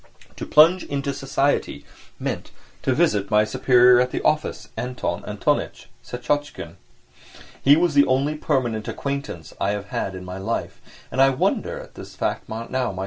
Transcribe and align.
To 0.37 0.47
plunge 0.47 0.83
into 0.85 1.13
society 1.13 1.85
meant 2.19 2.49
to 2.81 2.95
visit 2.95 3.29
my 3.29 3.43
superior 3.43 3.99
at 4.01 4.09
the 4.09 4.23
office, 4.23 4.69
Anton 4.75 5.23
Antonitch 5.25 5.89
Syetotchkin. 6.03 6.77
He 7.61 7.75
was 7.77 7.93
the 7.93 8.07
only 8.07 8.33
permanent 8.33 8.87
acquaintance 8.87 9.53
I 9.61 9.73
have 9.73 9.89
had 9.89 10.15
in 10.15 10.25
my 10.25 10.39
life, 10.39 10.81
and 11.11 11.21
I 11.21 11.29
wonder 11.29 11.79
at 11.79 11.93
the 11.93 12.03
fact 12.05 12.49
myself 12.49 12.71
now. 12.71 12.97